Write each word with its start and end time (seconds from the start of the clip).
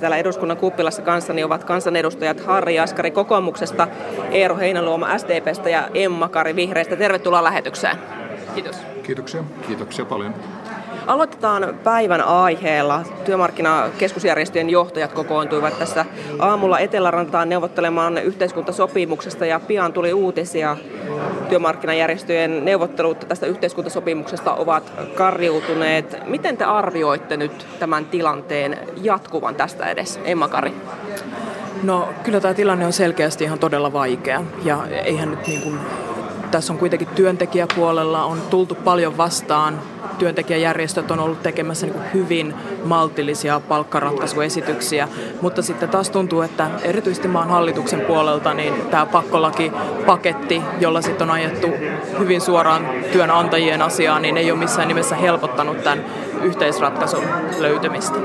Täällä 0.00 0.16
eduskunnan 0.16 0.56
kuppilassa 0.56 1.02
kanssani 1.02 1.44
ovat 1.44 1.64
kansanedustajat 1.64 2.40
Harri 2.40 2.74
Jaskari 2.74 3.10
kokoomuksesta, 3.10 3.88
Eero 4.30 4.56
Heinaluoma 4.56 5.18
SDPstä 5.18 5.70
ja 5.70 5.88
Emma 5.94 6.28
Kari 6.28 6.56
Vihreistä. 6.56 6.96
Tervetuloa 6.96 7.44
lähetykseen. 7.44 7.96
Kiitos. 8.54 8.76
Kiitoksia. 9.02 9.44
Kiitoksia 9.66 10.04
paljon. 10.04 10.34
Aloitetaan 11.06 11.78
päivän 11.84 12.20
aiheella. 12.20 13.02
Työmarkkinakeskusjärjestöjen 13.24 14.70
johtajat 14.70 15.12
kokoontuivat 15.12 15.78
tässä 15.78 16.04
aamulla 16.38 16.78
Etelärantaan 16.78 17.48
neuvottelemaan 17.48 18.18
yhteiskuntasopimuksesta 18.18 19.46
ja 19.46 19.60
pian 19.60 19.92
tuli 19.92 20.12
uutisia. 20.12 20.76
Työmarkkinajärjestöjen 21.48 22.64
neuvottelut 22.64 23.24
tästä 23.28 23.46
yhteiskuntasopimuksesta 23.46 24.54
ovat 24.54 24.92
karjuutuneet. 25.14 26.16
Miten 26.26 26.56
te 26.56 26.64
arvioitte 26.64 27.36
nyt 27.36 27.66
tämän 27.78 28.04
tilanteen 28.04 28.78
jatkuvan 29.02 29.54
tästä 29.54 29.90
edes? 29.90 30.20
Emma 30.24 30.48
Kari. 30.48 30.74
No 31.82 32.08
kyllä 32.22 32.40
tämä 32.40 32.54
tilanne 32.54 32.86
on 32.86 32.92
selkeästi 32.92 33.44
ihan 33.44 33.58
todella 33.58 33.92
vaikea 33.92 34.44
ja 34.64 34.86
eihän 35.04 35.30
nyt 35.30 35.46
niin 35.46 35.62
kuin 35.62 35.78
tässä 36.50 36.72
on 36.72 36.78
kuitenkin 36.78 37.08
työntekijäpuolella 37.08 38.24
on 38.24 38.40
tultu 38.50 38.74
paljon 38.74 39.16
vastaan. 39.16 39.78
Työntekijäjärjestöt 40.18 41.10
on 41.10 41.20
ollut 41.20 41.42
tekemässä 41.42 41.86
niin 41.86 42.12
hyvin 42.14 42.54
maltillisia 42.84 43.60
palkkaratkaisuesityksiä, 43.60 45.08
mutta 45.40 45.62
sitten 45.62 45.88
taas 45.88 46.10
tuntuu, 46.10 46.42
että 46.42 46.70
erityisesti 46.82 47.28
maan 47.28 47.50
hallituksen 47.50 48.00
puolelta 48.00 48.54
niin 48.54 48.74
tämä 48.90 49.06
pakkolakipaketti, 49.06 50.62
jolla 50.80 51.02
sitten 51.02 51.28
on 51.28 51.34
ajettu 51.34 51.66
hyvin 52.18 52.40
suoraan 52.40 52.88
työnantajien 53.12 53.82
asiaa, 53.82 54.18
niin 54.18 54.36
ei 54.36 54.50
ole 54.50 54.58
missään 54.58 54.88
nimessä 54.88 55.16
helpottanut 55.16 55.84
tämän 55.84 56.04
yhteisratkaisun 56.42 57.24
löytymistä. 57.58 58.18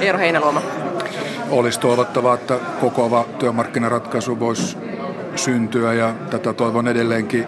Eero 0.00 0.18
Heinaluoma. 0.18 0.62
Olisi 1.50 1.80
toivottavaa, 1.80 2.34
että 2.34 2.58
kokoava 2.80 3.24
työmarkkinaratkaisu 3.38 4.40
voisi 4.40 4.76
syntyä 5.36 5.92
ja 5.92 6.14
tätä 6.30 6.52
toivon 6.52 6.88
edelleenkin. 6.88 7.46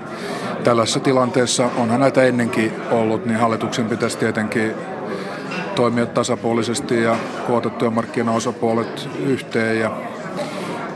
Tällaisessa 0.65 1.01
tilanteessa 1.01 1.71
onhan 1.77 2.01
näitä 2.01 2.23
ennenkin 2.23 2.73
ollut, 2.91 3.27
niin 3.27 3.39
hallituksen 3.39 3.89
pitäisi 3.89 4.19
tietenkin 4.19 4.75
toimia 5.75 6.07
tasapuolisesti 6.07 7.03
ja 7.03 7.17
koota 7.47 7.71
työmarkkinaosapuolet 7.71 9.09
yhteen 9.27 9.81
ja 9.81 9.91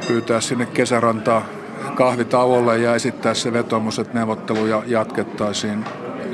pyytää 0.09 0.41
sinne 0.41 0.66
kesärantaa 0.66 1.47
kahvitauolle 1.94 2.78
ja 2.78 2.94
esittää 2.94 3.34
se 3.34 3.53
vetomus, 3.53 3.98
että 3.98 4.19
neuvotteluja 4.19 4.83
jatkettaisiin. 4.86 5.84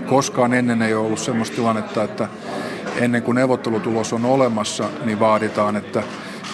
Koskaan 0.06 0.54
ennen 0.54 0.82
ei 0.82 0.94
ollut 0.94 1.18
sellaista 1.18 1.56
tilannetta, 1.56 2.02
että 2.02 2.28
ennen 2.96 3.22
kuin 3.22 3.34
neuvottelutulos 3.34 4.12
on 4.12 4.24
olemassa, 4.24 4.84
niin 5.04 5.20
vaaditaan, 5.20 5.76
että 5.76 6.02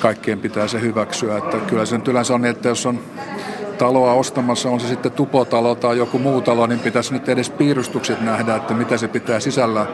kaikkien 0.00 0.38
pitää 0.38 0.68
se 0.68 0.80
hyväksyä. 0.80 1.38
Että 1.38 1.56
kyllä 1.56 1.84
se 1.84 1.98
nyt 1.98 2.08
yleensä 2.08 2.34
on 2.34 2.42
niin, 2.42 2.50
että 2.50 2.68
jos 2.68 2.86
on 2.86 3.00
taloa 3.80 4.12
ostamassa, 4.12 4.68
on 4.70 4.80
se 4.80 4.88
sitten 4.88 5.12
tupotalo 5.12 5.74
tai 5.74 5.98
joku 5.98 6.18
muu 6.18 6.40
talo, 6.40 6.66
niin 6.66 6.80
pitäisi 6.80 7.12
nyt 7.12 7.28
edes 7.28 7.50
piirustukset 7.50 8.20
nähdä, 8.20 8.56
että 8.56 8.74
mitä 8.74 8.96
se 8.96 9.08
pitää 9.08 9.40
sisällä 9.40 9.86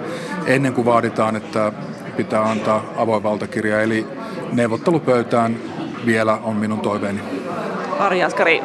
ennen 0.46 0.72
kuin 0.72 0.84
vaaditaan, 0.84 1.36
että 1.36 1.72
pitää 2.16 2.42
antaa 2.42 2.84
avoin 2.96 3.22
valtakirja. 3.22 3.82
Eli 3.82 4.06
neuvottelupöytään 4.52 5.56
vielä 6.06 6.38
on 6.42 6.56
minun 6.56 6.80
toiveeni. 6.80 7.20
Ari 7.98 8.22
Askari, 8.22 8.62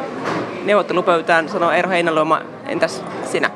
neuvottelupöytään 0.66 1.50
sanoo 1.50 1.72
Eero 1.72 1.90
Heinäluoma, 1.90 2.42
entäs 2.66 3.04
sinä? 3.32 3.50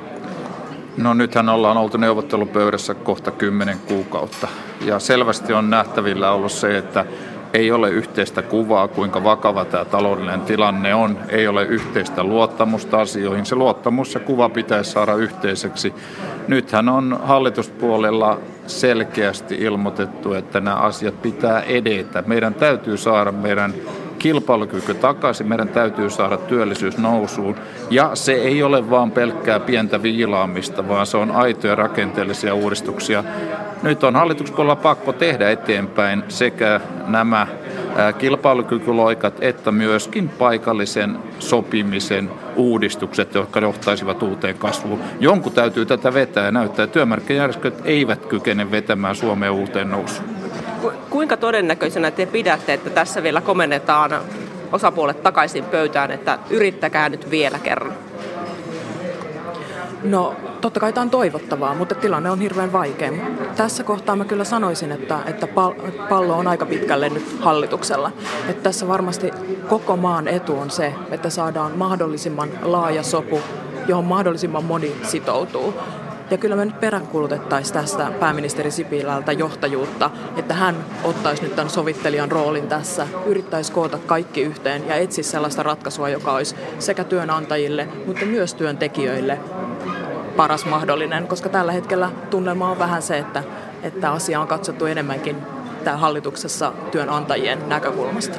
No 0.98 1.14
nythän 1.14 1.50
ollaan 1.50 1.78
oltu 1.78 1.98
neuvottelupöydässä 1.98 2.94
kohta 2.94 3.32
kymmenen 3.32 3.78
kuukautta 3.88 4.48
ja 4.82 5.00
selvästi 5.00 5.54
on 5.54 5.70
nähtävillä 5.70 6.32
ollut 6.32 6.52
se, 6.52 6.78
että 6.78 7.06
ei 7.56 7.72
ole 7.72 7.90
yhteistä 7.90 8.42
kuvaa, 8.42 8.88
kuinka 8.88 9.24
vakava 9.24 9.66
tämä 9.66 9.86
taloudellinen 9.86 10.42
tilanne 10.42 10.96
on. 10.96 11.18
Ei 11.30 11.48
ole 11.48 11.64
yhteistä 11.64 12.24
luottamusta 12.24 13.02
asioihin. 13.02 13.46
Se 13.46 13.56
luottamus 13.56 14.14
ja 14.14 14.20
kuva 14.20 14.50
pitäisi 14.50 14.92
saada 14.92 15.16
yhteiseksi. 15.16 15.94
Nythän 16.48 16.90
on 16.90 17.20
hallituspuolella 17.24 18.40
selkeästi 18.68 19.56
ilmoitettu, 19.56 20.34
että 20.34 20.60
nämä 20.60 20.76
asiat 20.76 21.22
pitää 21.22 21.62
edetä. 21.62 22.24
Meidän 22.28 22.54
täytyy 22.54 22.98
saada 22.98 23.32
meidän 23.32 23.74
kilpailukyky 24.20 24.94
takaisin, 24.94 25.48
meidän 25.48 25.70
täytyy 25.70 26.10
saada 26.10 26.38
työllisyys 26.38 26.98
nousuun. 26.98 27.56
Ja 27.90 28.12
se 28.14 28.34
ei 28.34 28.64
ole 28.64 28.90
vain 28.90 29.12
pelkkää 29.12 29.60
pientä 29.60 30.04
viilaamista, 30.04 30.88
vaan 30.88 31.06
se 31.06 31.18
on 31.18 31.32
aitoja 31.32 31.76
rakenteellisia 31.76 32.54
uudistuksia. 32.54 33.24
Nyt 33.86 34.04
on 34.04 34.16
hallituspuolella 34.16 34.76
pakko 34.76 35.14
tehdä 35.14 35.52
eteenpäin 35.52 36.24
sekä 36.28 36.82
nämä 37.08 37.48
kilpailukykyloikat 38.18 39.38
että 39.42 39.72
myöskin 39.72 40.30
paikallisen 40.30 41.18
sopimisen 41.40 42.32
uudistukset, 42.56 43.34
jotka 43.34 43.60
johtaisivat 43.60 44.24
uuteen 44.24 44.58
kasvuun. 44.58 45.00
Jonkun 45.20 45.52
täytyy 45.52 45.86
tätä 45.86 46.14
vetää 46.14 46.46
ja 46.46 46.52
näyttää, 46.52 46.88
työmarkkinajärjestöt 46.88 47.82
eivät 47.84 48.26
kykene 48.26 48.72
vetämään 48.72 49.16
Suomeen 49.16 49.52
uuteen 49.52 49.90
nousuun 49.90 50.36
kuinka 51.10 51.38
todennäköisenä 51.38 52.12
te 52.12 52.26
pidätte, 52.26 52.74
että 52.74 52.90
tässä 52.90 53.24
vielä 53.24 53.42
komennetaan 53.42 54.12
osapuolet 54.72 55.24
takaisin 55.24 55.64
pöytään, 55.64 56.12
että 56.12 56.40
yrittäkää 56.50 57.10
nyt 57.10 57.32
vielä 57.32 57.60
kerran? 57.60 58.05
No 60.06 60.36
totta 60.62 60.80
kai 60.80 60.94
tämä 60.94 61.02
on 61.02 61.10
toivottavaa, 61.10 61.76
mutta 61.76 61.96
tilanne 61.96 62.32
on 62.32 62.40
hirveän 62.40 62.74
vaikea. 62.74 63.12
Tässä 63.56 63.84
kohtaa 63.84 64.16
mä 64.16 64.26
kyllä 64.26 64.44
sanoisin, 64.44 64.92
että, 64.92 65.20
että 65.26 65.48
pallo 66.10 66.38
on 66.38 66.48
aika 66.48 66.66
pitkälle 66.66 67.10
nyt 67.10 67.38
hallituksella. 67.40 68.12
Että 68.50 68.64
tässä 68.64 68.88
varmasti 68.88 69.32
koko 69.70 69.98
maan 69.98 70.28
etu 70.28 70.60
on 70.60 70.70
se, 70.70 70.94
että 71.12 71.30
saadaan 71.30 71.78
mahdollisimman 71.78 72.50
laaja 72.62 73.04
sopu, 73.04 73.42
johon 73.88 74.06
mahdollisimman 74.06 74.64
moni 74.64 74.96
sitoutuu. 75.04 75.74
Ja 76.32 76.38
kyllä 76.38 76.56
me 76.56 76.66
nyt 76.66 76.80
peräkulutettaisiin 76.80 77.74
tästä 77.74 78.12
pääministeri 78.20 78.72
Sipilältä 78.72 79.32
johtajuutta, 79.32 80.12
että 80.38 80.54
hän 80.54 80.76
ottaisi 81.04 81.44
nyt 81.44 81.56
tämän 81.56 81.70
sovittelijan 81.70 82.32
roolin 82.32 82.68
tässä, 82.68 83.08
yrittäisi 83.26 83.72
koota 83.72 83.98
kaikki 83.98 84.42
yhteen 84.42 84.88
ja 84.88 84.96
etsisi 84.96 85.30
sellaista 85.30 85.64
ratkaisua, 85.64 86.10
joka 86.10 86.32
olisi 86.32 86.56
sekä 86.80 87.04
työnantajille, 87.04 87.88
mutta 88.06 88.26
myös 88.26 88.54
työntekijöille 88.54 89.40
paras 90.36 90.66
mahdollinen, 90.66 91.28
koska 91.28 91.50
tällä 91.50 91.72
hetkellä 91.72 92.12
tunnelma 92.30 92.72
on 92.72 92.80
vähän 92.80 93.02
se, 93.02 93.18
että, 93.18 93.44
että 93.84 94.12
asia 94.12 94.42
on 94.42 94.48
katsottu 94.48 94.86
enemmänkin 94.86 95.38
tämä 95.84 95.98
hallituksessa 95.98 96.74
työnantajien 96.92 97.70
näkökulmasta. 97.70 98.38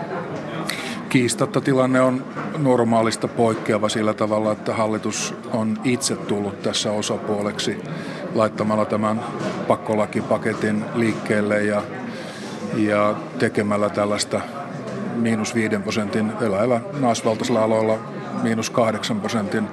Kiistatta 1.09 1.61
tilanne 1.61 2.01
on 2.01 2.25
normaalista 2.59 3.29
poikkeava 3.29 3.89
sillä 3.89 4.15
tavalla, 4.15 4.53
että 4.53 4.75
hallitus 4.75 5.35
on 5.53 5.79
itse 5.85 6.17
tullut 6.17 6.63
tässä 6.63 6.93
osapuoleksi 6.93 7.83
laittamalla 8.35 8.85
tämän 8.85 9.21
pakkolakipaketin 9.69 10.85
liikkeelle 10.95 11.63
ja, 11.63 11.83
ja 12.77 13.15
tekemällä 13.39 13.89
tällaista 13.89 14.41
miinus 15.15 15.55
5 15.55 15.79
prosentin 15.79 16.33
eläillä 16.41 16.81
naisvaltaisilla 17.01 17.63
aloilla 17.63 17.99
miinus 18.43 18.71
8 18.71 19.21
prosentin 19.21 19.69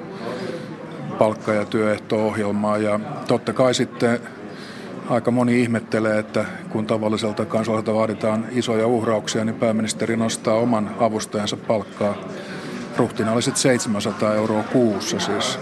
palkka- 1.24 1.54
ja 1.54 1.66
työehto-ohjelmaa. 1.66 2.78
Ja 2.78 3.00
totta 3.28 3.54
kai 3.54 3.74
sitten 3.74 4.20
aika 5.10 5.32
moni 5.32 5.62
ihmettelee, 5.62 6.20
että 6.20 6.46
kun 6.70 6.86
tavalliselta 6.86 7.46
kansalaiselta 7.46 7.94
vaaditaan 7.94 8.46
isoja 8.52 8.88
uhrauksia, 8.88 9.46
niin 9.46 9.56
pääministeri 9.56 10.18
nostaa 10.18 10.56
oman 10.56 10.96
avustajansa 11.00 11.58
palkkaa 11.58 12.16
ruhtinaalliset 12.98 13.58
700 13.58 14.36
euroa 14.36 14.64
kuussa 14.64 15.20
siis. 15.20 15.60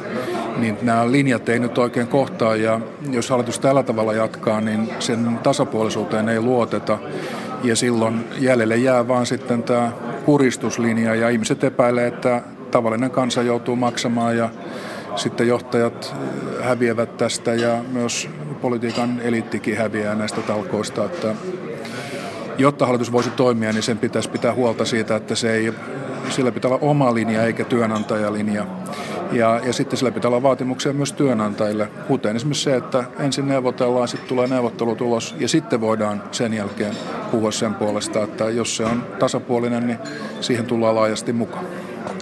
Niin 0.57 0.77
nämä 0.81 1.11
linjat 1.11 1.49
ei 1.49 1.59
nyt 1.59 1.77
oikein 1.77 2.07
kohtaa 2.07 2.55
ja 2.55 2.79
jos 3.11 3.29
hallitus 3.29 3.59
tällä 3.59 3.83
tavalla 3.83 4.13
jatkaa, 4.13 4.61
niin 4.61 4.89
sen 4.99 5.39
tasapuolisuuteen 5.43 6.29
ei 6.29 6.41
luoteta. 6.41 6.97
Ja 7.63 7.75
silloin 7.75 8.25
jäljelle 8.39 8.77
jää 8.77 9.07
vaan 9.07 9.25
sitten 9.25 9.63
tämä 9.63 9.91
kuristuslinja 10.25 11.15
ja 11.15 11.29
ihmiset 11.29 11.63
epäilee, 11.63 12.07
että 12.07 12.41
tavallinen 12.71 13.11
kansa 13.11 13.41
joutuu 13.41 13.75
maksamaan 13.75 14.37
ja 14.37 14.49
sitten 15.15 15.47
johtajat 15.47 16.15
häviävät 16.61 17.17
tästä 17.17 17.53
ja 17.53 17.83
myös 17.91 18.29
politiikan 18.61 19.19
eliittikin 19.19 19.77
häviää 19.77 20.15
näistä 20.15 20.41
talkoista, 20.41 21.05
että 21.05 21.35
jotta 22.57 22.85
hallitus 22.85 23.11
voisi 23.11 23.29
toimia, 23.29 23.73
niin 23.73 23.83
sen 23.83 23.97
pitäisi 23.97 24.29
pitää 24.29 24.53
huolta 24.53 24.85
siitä, 24.85 25.15
että 25.15 25.35
se 25.35 25.53
ei, 25.53 25.73
sillä 26.29 26.51
pitää 26.51 26.71
olla 26.71 26.79
oma 26.81 27.13
linja 27.13 27.45
eikä 27.45 27.63
työnantajalinja. 27.63 28.65
Ja, 29.31 29.61
ja 29.65 29.73
sitten 29.73 29.97
sillä 29.97 30.11
pitää 30.11 30.29
olla 30.29 30.43
vaatimuksia 30.43 30.93
myös 30.93 31.13
työnantajille, 31.13 31.87
kuten 32.07 32.35
esimerkiksi 32.35 32.63
se, 32.63 32.75
että 32.75 33.03
ensin 33.19 33.47
neuvotellaan, 33.47 34.07
sitten 34.07 34.29
tulee 34.29 34.47
neuvottelutulos 34.47 35.35
ja 35.39 35.47
sitten 35.47 35.81
voidaan 35.81 36.23
sen 36.31 36.53
jälkeen 36.53 36.93
puhua 37.31 37.51
sen 37.51 37.73
puolesta, 37.73 38.23
että 38.23 38.49
jos 38.49 38.77
se 38.77 38.85
on 38.85 39.03
tasapuolinen, 39.19 39.87
niin 39.87 39.99
siihen 40.41 40.65
tullaan 40.65 40.95
laajasti 40.95 41.33
mukaan. 41.33 41.65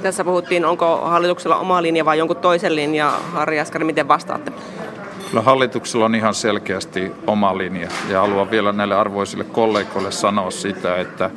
Tässä 0.04 0.24
puhuttiin, 0.24 0.66
onko 0.66 0.98
hallituksella 0.98 1.58
oma 1.58 1.82
linja 1.82 2.06
vai 2.06 2.18
jonkun 2.18 2.38
toisen 2.38 2.76
linja. 2.76 3.14
Harri 3.34 3.60
Askari, 3.60 3.86
miten 3.86 4.08
vastaatte? 4.08 4.52
Kyllä 5.30 5.42
hallituksella 5.44 6.06
on 6.06 6.16
ihan 6.16 6.34
selkeästi 6.34 7.12
oma 7.28 7.58
linja 7.58 7.88
ja 8.10 8.22
haluan 8.22 8.52
vielä 8.52 8.72
näille 8.72 8.96
arvoisille 8.96 9.44
kollegoille 9.44 10.12
sanoa 10.12 10.52
sitä, 10.52 10.98
että 10.98 11.30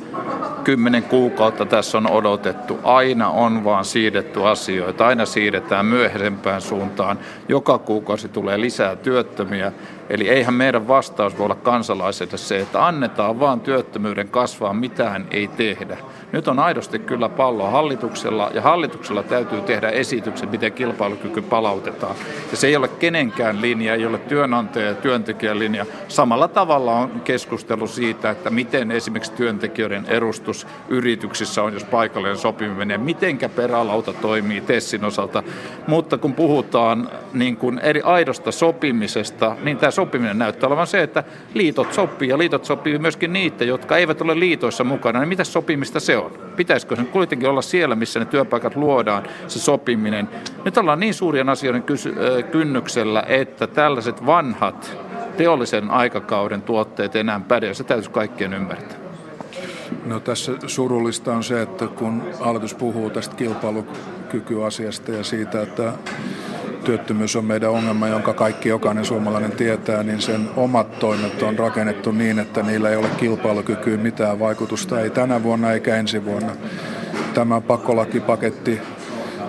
kymmenen 0.63 1.03
kuukautta 1.03 1.65
tässä 1.65 1.97
on 1.97 2.11
odotettu. 2.11 2.79
Aina 2.83 3.29
on 3.29 3.63
vaan 3.63 3.85
siirretty 3.85 4.47
asioita, 4.47 5.07
aina 5.07 5.25
siirretään 5.25 5.85
myöhempään 5.85 6.61
suuntaan. 6.61 7.19
Joka 7.47 7.77
kuukausi 7.77 8.29
tulee 8.29 8.61
lisää 8.61 8.95
työttömiä 8.95 9.71
Eli 10.09 10.29
eihän 10.29 10.53
meidän 10.53 10.87
vastaus 10.87 11.37
voi 11.37 11.45
olla 11.45 11.55
kansalaisille 11.55 12.37
se, 12.37 12.59
että 12.59 12.87
annetaan 12.87 13.39
vaan 13.39 13.59
työttömyyden 13.59 14.27
kasvaa, 14.27 14.73
mitään 14.73 15.27
ei 15.31 15.47
tehdä. 15.47 15.97
Nyt 16.31 16.47
on 16.47 16.59
aidosti 16.59 16.99
kyllä 16.99 17.29
pallo 17.29 17.69
hallituksella 17.69 18.51
ja 18.53 18.61
hallituksella 18.61 19.23
täytyy 19.23 19.61
tehdä 19.61 19.89
esitykset, 19.89 20.51
miten 20.51 20.73
kilpailukyky 20.73 21.41
palautetaan. 21.41 22.15
Ja 22.51 22.57
se 22.57 22.67
ei 22.67 22.75
ole 22.75 22.87
kenenkään 22.87 23.61
linja, 23.61 23.93
ei 23.95 24.05
ole 24.05 24.17
työnantaja 24.17 24.87
ja 24.87 24.95
työntekijän 24.95 25.59
linja. 25.59 25.85
Samalla 26.07 26.47
tavalla 26.47 26.95
on 26.95 27.21
keskustelu 27.23 27.87
siitä, 27.87 28.29
että 28.29 28.49
miten 28.49 28.91
esimerkiksi 28.91 29.31
työntekijöiden 29.31 30.05
edustus 30.07 30.67
yrityksissä 30.89 31.63
on, 31.63 31.73
jos 31.73 31.83
paikallinen 31.83 32.37
sopiminen, 32.37 33.01
mitenkä 33.01 33.49
perälauta 33.49 34.13
toimii 34.13 34.61
Tessin 34.61 35.05
osalta. 35.05 35.43
Mutta 35.87 36.17
kun 36.17 36.33
puhutaan 36.33 37.09
niin 37.33 37.57
kuin 37.57 37.79
eri 37.79 38.01
aidosta 38.01 38.51
sopimisesta, 38.51 39.55
niin 39.63 39.77
tässä 39.77 39.92
sopiminen 39.93 40.39
näyttää 40.39 40.67
olevan 40.67 40.87
se, 40.87 41.03
että 41.03 41.23
liitot 41.53 41.93
sopii 41.93 42.29
ja 42.29 42.37
liitot 42.37 42.65
sopii 42.65 42.99
myöskin 42.99 43.33
niitä, 43.33 43.63
jotka 43.63 43.97
eivät 43.97 44.21
ole 44.21 44.39
liitoissa 44.39 44.83
mukana. 44.83 45.19
Niin 45.19 45.29
mitä 45.29 45.43
sopimista 45.43 45.99
se 45.99 46.17
on? 46.17 46.31
Pitäisikö 46.55 46.95
se 46.95 47.03
kuitenkin 47.03 47.49
olla 47.49 47.61
siellä, 47.61 47.95
missä 47.95 48.19
ne 48.19 48.25
työpaikat 48.25 48.75
luodaan, 48.75 49.23
se 49.47 49.59
sopiminen? 49.59 50.29
Nyt 50.65 50.77
ollaan 50.77 50.99
niin 50.99 51.13
suurien 51.13 51.49
asioiden 51.49 51.83
kynnyksellä, 52.51 53.23
että 53.27 53.67
tällaiset 53.67 54.25
vanhat 54.25 54.97
teollisen 55.37 55.91
aikakauden 55.91 56.61
tuotteet 56.61 57.15
enää 57.15 57.41
päde. 57.47 57.73
Se 57.73 57.83
täytyisi 57.83 58.09
kaikkien 58.09 58.53
ymmärtää. 58.53 58.97
No 60.05 60.19
tässä 60.19 60.51
surullista 60.67 61.33
on 61.33 61.43
se, 61.43 61.61
että 61.61 61.87
kun 61.87 62.23
hallitus 62.39 62.73
puhuu 62.73 63.09
tästä 63.09 63.35
kilpailukykyasiasta 63.35 65.11
ja 65.11 65.23
siitä, 65.23 65.61
että 65.61 65.93
työttömyys 66.83 67.35
on 67.35 67.45
meidän 67.45 67.71
ongelma, 67.71 68.07
jonka 68.07 68.33
kaikki 68.33 68.69
jokainen 68.69 69.05
suomalainen 69.05 69.51
tietää, 69.51 70.03
niin 70.03 70.21
sen 70.21 70.49
omat 70.55 70.99
toimet 70.99 71.43
on 71.43 71.59
rakennettu 71.59 72.11
niin, 72.11 72.39
että 72.39 72.63
niillä 72.63 72.89
ei 72.89 72.95
ole 72.95 73.07
kilpailukykyyn 73.17 73.99
mitään 73.99 74.39
vaikutusta, 74.39 75.01
ei 75.01 75.09
tänä 75.09 75.43
vuonna 75.43 75.71
eikä 75.71 75.95
ensi 75.95 76.25
vuonna. 76.25 76.51
Tämä 77.33 77.61
pakkolakipaketti 77.61 78.81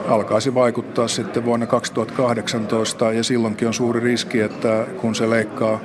alkaisi 0.09 0.55
vaikuttaa 0.55 1.09
sitten 1.09 1.45
vuonna 1.45 1.67
2018 1.67 3.13
ja 3.13 3.25
silloinkin 3.25 3.69
on 3.69 3.75
suuri 3.75 4.01
riski, 4.01 4.41
että 4.41 4.87
kun 5.01 5.15
se 5.15 5.31
leikkaa 5.31 5.81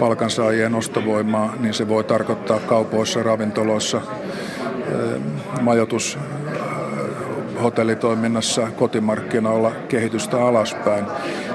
palkansaajien 0.00 0.74
ostovoimaa, 0.74 1.54
niin 1.60 1.74
se 1.74 1.88
voi 1.88 2.04
tarkoittaa 2.04 2.58
kaupoissa, 2.58 3.22
ravintoloissa, 3.22 4.00
majoitus, 5.60 6.18
hotellitoiminnassa 7.62 8.68
kotimarkkinoilla 8.76 9.72
kehitystä 9.88 10.46
alaspäin. 10.46 11.04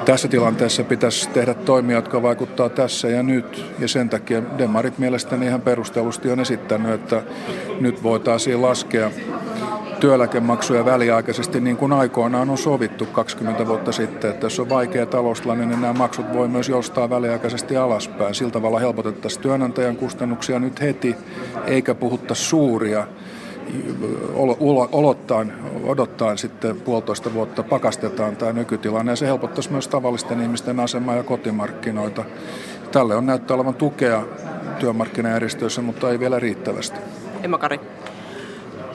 Tässä 0.05 0.27
tilanteessa 0.27 0.83
pitäisi 0.83 1.29
tehdä 1.29 1.53
toimia, 1.53 1.95
jotka 1.95 2.21
vaikuttaa 2.21 2.69
tässä 2.69 3.07
ja 3.07 3.23
nyt. 3.23 3.65
Ja 3.79 3.87
sen 3.87 4.09
takia 4.09 4.41
demarit 4.57 4.97
mielestäni 4.97 5.45
ihan 5.45 5.61
perustellusti 5.61 6.31
on 6.31 6.39
esittänyt, 6.39 6.91
että 6.91 7.23
nyt 7.79 8.03
voitaisiin 8.03 8.61
laskea 8.61 9.11
työeläkemaksuja 9.99 10.85
väliaikaisesti 10.85 11.61
niin 11.61 11.77
kuin 11.77 11.93
aikoinaan 11.93 12.49
on 12.49 12.57
sovittu 12.57 13.05
20 13.05 13.67
vuotta 13.67 13.91
sitten, 13.91 14.29
että 14.29 14.45
jos 14.45 14.59
on 14.59 14.69
vaikea 14.69 15.05
taloustilanne, 15.05 15.65
niin 15.65 15.81
nämä 15.81 15.93
maksut 15.93 16.33
voi 16.33 16.47
myös 16.47 16.69
joustaa 16.69 17.09
väliaikaisesti 17.09 17.77
alaspäin. 17.77 18.35
Sillä 18.35 18.51
tavalla 18.51 18.79
helpotettaisiin 18.79 19.41
työnantajan 19.41 19.95
kustannuksia 19.95 20.59
nyt 20.59 20.81
heti, 20.81 21.15
eikä 21.65 21.95
puhutta 21.95 22.35
suuria 22.35 23.07
olottaan, 24.91 25.53
odottaa 25.83 26.37
sitten 26.37 26.81
puolitoista 26.81 27.33
vuotta 27.33 27.63
pakastetaan 27.63 28.35
tämä 28.35 28.53
nykytilanne 28.53 29.11
ja 29.11 29.15
se 29.15 29.25
helpottaisi 29.25 29.71
myös 29.71 29.87
tavallisten 29.87 30.41
ihmisten 30.41 30.79
asemaa 30.79 31.15
ja 31.15 31.23
kotimarkkinoita. 31.23 32.23
Tälle 32.91 33.15
on 33.15 33.25
näyttää 33.25 33.55
olevan 33.55 33.75
tukea 33.75 34.23
työmarkkinajärjestöissä, 34.79 35.81
mutta 35.81 36.11
ei 36.11 36.19
vielä 36.19 36.39
riittävästi. 36.39 36.99
Emma 37.43 37.57
Kari. 37.57 37.79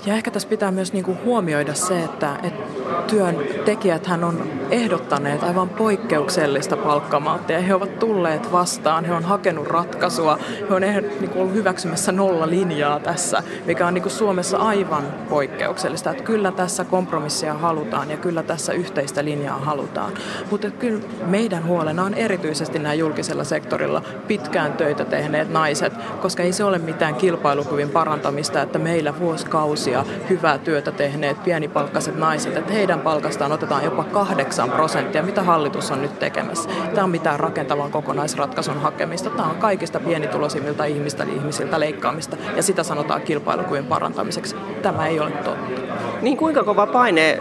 Ja 0.06 0.14
ehkä 0.14 0.30
tässä 0.30 0.48
pitää 0.48 0.70
myös 0.70 0.92
niin 0.92 1.04
kuin 1.04 1.18
huomioida 1.24 1.74
se, 1.74 2.04
että, 2.04 2.36
että 2.42 2.62
työntekijät 3.06 4.06
hän 4.06 4.24
on 4.24 4.50
ehdottaneet 4.70 5.42
aivan 5.42 5.68
poikkeuksellista 5.68 6.76
palkkamalttia. 6.76 7.60
He 7.60 7.74
ovat 7.74 7.98
tulleet 7.98 8.52
vastaan, 8.52 9.04
he 9.04 9.12
on 9.12 9.24
hakenut 9.24 9.66
ratkaisua, 9.66 10.38
he 10.68 10.74
on 10.74 10.82
niin 10.82 11.30
kuin 11.30 11.42
ollut 11.42 11.54
hyväksymässä 11.54 12.12
nolla 12.12 12.50
linjaa 12.50 13.00
tässä, 13.00 13.42
mikä 13.66 13.86
on 13.86 13.94
niin 13.94 14.02
kuin 14.02 14.12
Suomessa 14.12 14.58
aivan 14.58 15.04
poikkeuksellista. 15.28 16.10
Että 16.10 16.22
kyllä 16.22 16.52
tässä 16.52 16.84
kompromissia 16.84 17.54
halutaan 17.54 18.10
ja 18.10 18.16
kyllä 18.16 18.42
tässä 18.42 18.72
yhteistä 18.72 19.24
linjaa 19.24 19.58
halutaan. 19.58 20.12
Mutta 20.50 20.70
kyllä 20.70 21.00
meidän 21.26 21.66
huolena 21.66 22.04
on 22.04 22.14
erityisesti 22.14 22.78
nämä 22.78 22.94
julkisella 22.94 23.44
sektorilla 23.44 24.02
pitkään 24.28 24.72
töitä 24.72 25.04
tehneet 25.04 25.50
naiset, 25.50 25.92
koska 26.20 26.42
ei 26.42 26.52
se 26.52 26.64
ole 26.64 26.78
mitään 26.78 27.14
kilpailukyvyn 27.14 27.90
parantamista, 27.90 28.62
että 28.62 28.78
meillä 28.78 29.12
vuosikausia 29.90 30.28
hyvää 30.30 30.58
työtä 30.58 30.92
tehneet 30.92 31.44
pienipalkkaiset 31.44 32.16
naiset, 32.16 32.56
että 32.56 32.72
heidän 32.72 33.00
palkastaan 33.00 33.52
otetaan 33.52 33.84
jopa 33.84 34.04
8 34.04 34.70
prosenttia, 34.70 35.22
mitä 35.22 35.42
hallitus 35.42 35.90
on 35.90 36.02
nyt 36.02 36.18
tekemässä. 36.18 36.70
Tämä 36.94 37.04
on 37.04 37.10
mitään 37.10 37.40
rakentavan 37.40 37.90
kokonaisratkaisun 37.90 38.80
hakemista. 38.80 39.30
Tämä 39.30 39.48
on 39.48 39.56
kaikista 39.56 40.00
pienituloisimmilta 40.00 40.84
ihmistä, 40.84 41.24
ihmisiltä 41.24 41.80
leikkaamista 41.80 42.36
ja 42.56 42.62
sitä 42.62 42.82
sanotaan 42.82 43.22
kilpailukyvyn 43.22 43.86
parantamiseksi. 43.86 44.56
Tämä 44.82 45.06
ei 45.06 45.20
ole 45.20 45.30
totta. 45.30 45.80
Niin 46.22 46.36
kuinka 46.36 46.64
kova 46.64 46.86
paine 46.86 47.38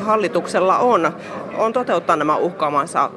hallituksella 0.00 0.78
on, 0.78 1.12
on 1.58 1.72
toteuttaa 1.72 2.16
nämä 2.16 2.36
uhkaamansa 2.36 3.10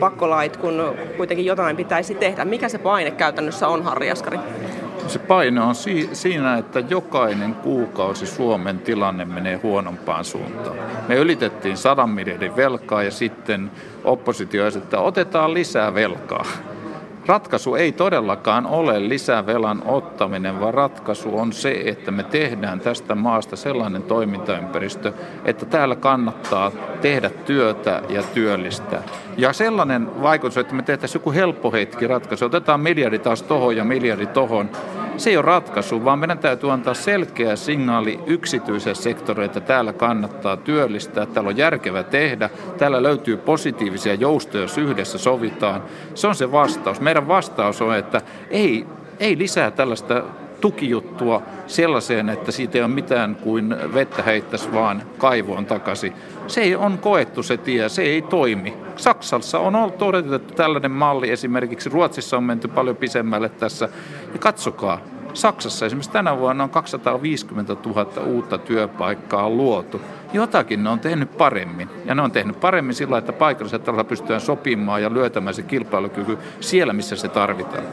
pakkolait, 0.00 0.56
kun 0.56 0.94
kuitenkin 1.16 1.46
jotain 1.46 1.76
pitäisi 1.76 2.14
tehdä. 2.14 2.44
Mikä 2.44 2.68
se 2.68 2.78
paine 2.78 3.10
käytännössä 3.10 3.68
on, 3.68 3.82
Harri 3.82 4.08
Jaskari? 4.08 4.38
Se 5.08 5.18
paino 5.18 5.68
on 5.68 5.74
siinä, 6.12 6.58
että 6.58 6.80
jokainen 6.80 7.54
kuukausi 7.54 8.26
Suomen 8.26 8.78
tilanne 8.78 9.24
menee 9.24 9.56
huonompaan 9.56 10.24
suuntaan. 10.24 10.76
Me 11.08 11.14
ylitettiin 11.14 11.76
sadan 11.76 12.10
miljardin 12.10 12.56
velkaa 12.56 13.02
ja 13.02 13.10
sitten 13.10 13.70
oppositio 14.04 14.66
esittää, 14.66 15.00
otetaan 15.00 15.54
lisää 15.54 15.94
velkaa. 15.94 16.44
Ratkaisu 17.28 17.74
ei 17.74 17.92
todellakaan 17.92 18.66
ole 18.66 19.08
lisävelan 19.08 19.82
ottaminen, 19.86 20.60
vaan 20.60 20.74
ratkaisu 20.74 21.38
on 21.38 21.52
se, 21.52 21.82
että 21.84 22.10
me 22.10 22.22
tehdään 22.22 22.80
tästä 22.80 23.14
maasta 23.14 23.56
sellainen 23.56 24.02
toimintaympäristö, 24.02 25.12
että 25.44 25.66
täällä 25.66 25.96
kannattaa 25.96 26.72
tehdä 27.00 27.30
työtä 27.30 28.02
ja 28.08 28.22
työllistää. 28.22 29.02
Ja 29.36 29.52
sellainen 29.52 30.22
vaikutus, 30.22 30.58
että 30.58 30.74
me 30.74 30.82
tehtäisiin 30.82 31.20
joku 31.20 31.32
helppo 31.32 31.72
hetki 31.72 32.06
ratkaisu, 32.06 32.44
otetaan 32.44 32.80
miljardi 32.80 33.18
taas 33.18 33.42
tohon 33.42 33.76
ja 33.76 33.84
miljardi 33.84 34.26
tohon, 34.26 34.70
se 35.18 35.30
ei 35.30 35.36
ole 35.36 35.44
ratkaisu, 35.44 36.04
vaan 36.04 36.18
meidän 36.18 36.38
täytyy 36.38 36.72
antaa 36.72 36.94
selkeä 36.94 37.56
signaali 37.56 38.20
yksityiselle 38.26 38.94
sektorille, 38.94 39.44
että 39.44 39.60
täällä 39.60 39.92
kannattaa 39.92 40.56
työllistää, 40.56 41.26
täällä 41.26 41.48
on 41.48 41.56
järkevä 41.56 42.02
tehdä, 42.02 42.50
täällä 42.78 43.02
löytyy 43.02 43.36
positiivisia 43.36 44.14
joustoja, 44.14 44.62
jos 44.62 44.78
yhdessä 44.78 45.18
sovitaan. 45.18 45.82
Se 46.14 46.26
on 46.26 46.34
se 46.34 46.52
vastaus. 46.52 47.00
Meidän 47.00 47.17
vastaus 47.26 47.82
on, 47.82 47.96
että 47.96 48.22
ei, 48.50 48.86
ei 49.20 49.38
lisää 49.38 49.70
tällaista 49.70 50.22
tukijuttua 50.60 51.42
sellaiseen, 51.66 52.28
että 52.28 52.52
siitä 52.52 52.78
ei 52.78 52.84
ole 52.84 52.94
mitään 52.94 53.34
kuin 53.34 53.76
vettä 53.94 54.22
heittäisi 54.22 54.72
vaan 54.72 55.02
kaivoon 55.18 55.66
takaisin. 55.66 56.12
Se 56.46 56.60
ei 56.60 56.76
on 56.76 56.98
koettu 56.98 57.42
se 57.42 57.56
tie, 57.56 57.88
se 57.88 58.02
ei 58.02 58.22
toimi. 58.22 58.74
Saksassa 58.96 59.58
on 59.58 59.76
ollut 59.76 59.98
todettu 59.98 60.54
tällainen 60.54 60.90
malli, 60.90 61.30
esimerkiksi 61.30 61.88
Ruotsissa 61.88 62.36
on 62.36 62.44
menty 62.44 62.68
paljon 62.68 62.96
pisemmälle 62.96 63.48
tässä. 63.48 63.88
Ja 64.32 64.38
katsokaa, 64.38 65.00
Saksassa 65.34 65.86
esimerkiksi 65.86 66.10
tänä 66.10 66.38
vuonna 66.38 66.64
on 66.64 66.70
250 66.70 67.76
000 67.86 68.06
uutta 68.26 68.58
työpaikkaa 68.58 69.50
luotu. 69.50 70.00
Jotakin 70.32 70.84
ne 70.84 70.90
on 70.90 71.00
tehnyt 71.00 71.36
paremmin. 71.38 71.88
Ja 72.04 72.14
ne 72.14 72.22
on 72.22 72.32
tehnyt 72.32 72.60
paremmin 72.60 72.94
sillä, 72.94 73.18
että 73.18 73.32
paikallisella 73.32 73.84
tavalla 73.84 74.04
pystytään 74.04 74.40
sopimaan 74.40 75.02
ja 75.02 75.12
lyötämään 75.12 75.54
se 75.54 75.62
kilpailukyky 75.62 76.38
siellä, 76.60 76.92
missä 76.92 77.16
se 77.16 77.28
tarvitaan. 77.28 77.84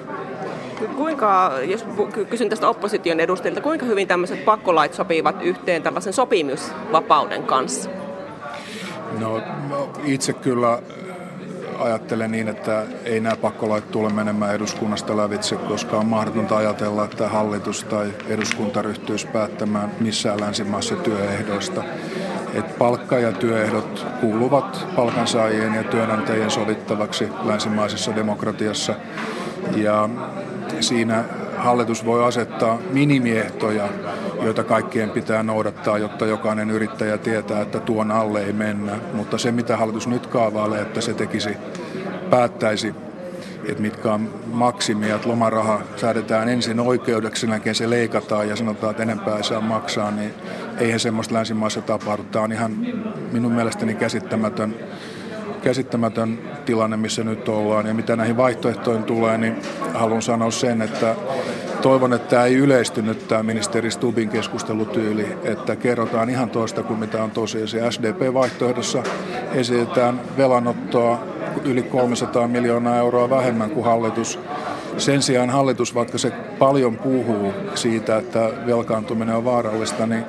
Kuinka, 0.95 1.51
jos 1.65 1.85
kysyn 2.29 2.49
tästä 2.49 2.69
opposition 2.69 3.19
edustajilta, 3.19 3.61
kuinka 3.61 3.85
hyvin 3.85 4.07
tämmöiset 4.07 4.45
pakkolait 4.45 4.93
sopivat 4.93 5.41
yhteen 5.41 5.83
tällaisen 5.83 6.13
sopimusvapauden 6.13 7.43
kanssa? 7.43 7.89
No, 9.19 9.41
itse 10.03 10.33
kyllä 10.33 10.79
ajattelen 11.79 12.31
niin, 12.31 12.47
että 12.47 12.83
ei 13.05 13.19
nämä 13.19 13.35
pakkolait 13.35 13.91
tule 13.91 14.13
menemään 14.13 14.55
eduskunnasta 14.55 15.17
lävitse, 15.17 15.55
koska 15.55 15.97
on 15.97 16.05
mahdotonta 16.05 16.57
ajatella, 16.57 17.05
että 17.05 17.29
hallitus 17.29 17.83
tai 17.83 18.13
eduskunta 18.27 18.81
ryhtyisi 18.81 19.27
päättämään 19.27 19.91
missään 19.99 20.41
länsimaassa 20.41 20.95
työehdoista. 20.95 21.83
Että 22.55 22.73
palkka- 22.77 23.19
ja 23.19 23.31
työehdot 23.31 24.07
kuuluvat 24.21 24.87
palkansaajien 24.95 25.73
ja 25.73 25.83
työnantajien 25.83 26.51
sovittavaksi 26.51 27.29
länsimaisessa 27.43 28.15
demokratiassa. 28.15 28.95
Ja 29.75 30.09
siinä 30.79 31.23
hallitus 31.57 32.05
voi 32.05 32.25
asettaa 32.25 32.79
minimiehtoja, 32.91 33.89
joita 34.41 34.63
kaikkien 34.63 35.09
pitää 35.09 35.43
noudattaa, 35.43 35.97
jotta 35.97 36.25
jokainen 36.25 36.71
yrittäjä 36.71 37.17
tietää, 37.17 37.61
että 37.61 37.79
tuon 37.79 38.11
alle 38.11 38.43
ei 38.43 38.53
mennä. 38.53 38.91
Mutta 39.13 39.37
se, 39.37 39.51
mitä 39.51 39.77
hallitus 39.77 40.07
nyt 40.07 40.27
kaavailee, 40.27 40.81
että 40.81 41.01
se 41.01 41.13
tekisi, 41.13 41.57
päättäisi 42.29 42.93
että 43.69 43.81
mitkä 43.81 44.13
on 44.13 44.29
maksimia, 44.51 45.15
että 45.15 45.29
lomaraha 45.29 45.81
säädetään 45.95 46.49
ensin 46.49 46.79
oikeudeksi, 46.79 47.47
se 47.73 47.89
leikataan 47.89 48.49
ja 48.49 48.55
sanotaan, 48.55 48.91
että 48.91 49.03
enempää 49.03 49.37
ei 49.37 49.43
saa 49.43 49.61
maksaa, 49.61 50.11
niin 50.11 50.33
eihän 50.79 50.99
semmoista 50.99 51.33
länsimaissa 51.33 51.81
tapahdu. 51.81 52.23
Tämä 52.23 52.45
on 52.45 52.51
ihan 52.51 52.71
minun 53.31 53.51
mielestäni 53.51 53.95
käsittämätön, 53.95 54.75
käsittämätön 55.61 56.39
tilanne, 56.65 56.97
missä 56.97 57.23
nyt 57.23 57.49
ollaan. 57.49 57.85
Ja 57.87 57.93
mitä 57.93 58.15
näihin 58.15 58.37
vaihtoehtoihin 58.37 59.03
tulee, 59.03 59.37
niin 59.37 59.55
haluan 59.93 60.21
sanoa 60.21 60.51
sen, 60.51 60.81
että 60.81 61.15
toivon, 61.81 62.13
että 62.13 62.29
tämä 62.29 62.45
ei 62.45 62.55
yleistynyt 62.55 63.27
tämä 63.27 63.43
ministeri 63.43 63.91
Stubin 63.91 64.29
keskustelutyyli, 64.29 65.27
että 65.43 65.75
kerrotaan 65.75 66.29
ihan 66.29 66.49
toista 66.49 66.83
kuin 66.83 66.99
mitä 66.99 67.23
on 67.23 67.31
tosiasia. 67.31 67.91
SDP-vaihtoehdossa 67.91 69.03
esitetään 69.53 70.21
velanottoa 70.37 71.23
yli 71.63 71.83
300 71.83 72.47
miljoonaa 72.47 72.97
euroa 72.97 73.29
vähemmän 73.29 73.69
kuin 73.69 73.85
hallitus. 73.85 74.39
Sen 74.97 75.21
sijaan 75.21 75.49
hallitus, 75.49 75.95
vaikka 75.95 76.17
se 76.17 76.31
paljon 76.59 76.97
puhuu 76.97 77.53
siitä, 77.75 78.17
että 78.17 78.51
velkaantuminen 78.65 79.35
on 79.35 79.45
vaarallista, 79.45 80.07
niin 80.07 80.23